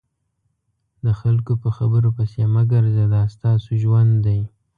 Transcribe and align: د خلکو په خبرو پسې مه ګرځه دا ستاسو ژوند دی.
د 1.05 1.07
خلکو 1.21 1.53
په 1.61 1.69
خبرو 1.77 2.09
پسې 2.17 2.41
مه 2.53 2.63
ګرځه 2.71 3.05
دا 3.13 3.23
ستاسو 3.35 3.69
ژوند 3.83 4.13
دی. 4.25 4.39